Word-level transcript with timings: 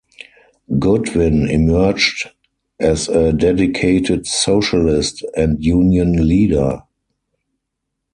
Goodwin 0.79 1.47
emerged 1.47 2.31
as 2.79 3.07
a 3.07 3.31
dedicated 3.31 4.25
socialist 4.25 5.23
and 5.37 5.63
union 5.63 6.27
leader. 6.27 6.81